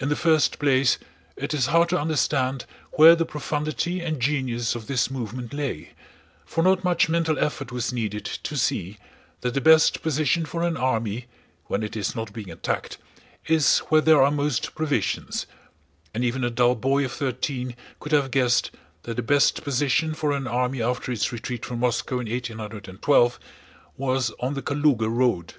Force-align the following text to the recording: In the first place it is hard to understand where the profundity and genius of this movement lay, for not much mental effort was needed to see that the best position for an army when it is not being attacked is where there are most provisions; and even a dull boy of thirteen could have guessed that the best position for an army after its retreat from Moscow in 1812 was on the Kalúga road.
In 0.00 0.08
the 0.08 0.16
first 0.16 0.58
place 0.58 0.98
it 1.36 1.54
is 1.54 1.66
hard 1.66 1.88
to 1.90 2.00
understand 2.00 2.64
where 2.94 3.14
the 3.14 3.24
profundity 3.24 4.00
and 4.00 4.18
genius 4.18 4.74
of 4.74 4.88
this 4.88 5.08
movement 5.08 5.52
lay, 5.54 5.90
for 6.44 6.64
not 6.64 6.82
much 6.82 7.08
mental 7.08 7.38
effort 7.38 7.70
was 7.70 7.92
needed 7.92 8.24
to 8.24 8.56
see 8.56 8.98
that 9.42 9.54
the 9.54 9.60
best 9.60 10.02
position 10.02 10.44
for 10.46 10.64
an 10.64 10.76
army 10.76 11.26
when 11.66 11.84
it 11.84 11.94
is 11.96 12.16
not 12.16 12.32
being 12.32 12.50
attacked 12.50 12.98
is 13.46 13.78
where 13.88 14.00
there 14.00 14.20
are 14.20 14.32
most 14.32 14.74
provisions; 14.74 15.46
and 16.12 16.24
even 16.24 16.42
a 16.42 16.50
dull 16.50 16.74
boy 16.74 17.04
of 17.04 17.12
thirteen 17.12 17.76
could 18.00 18.10
have 18.10 18.32
guessed 18.32 18.72
that 19.04 19.14
the 19.14 19.22
best 19.22 19.62
position 19.62 20.12
for 20.12 20.32
an 20.32 20.48
army 20.48 20.82
after 20.82 21.12
its 21.12 21.30
retreat 21.30 21.64
from 21.64 21.78
Moscow 21.78 22.14
in 22.18 22.28
1812 22.28 23.38
was 23.96 24.32
on 24.40 24.54
the 24.54 24.62
Kalúga 24.62 25.08
road. 25.08 25.54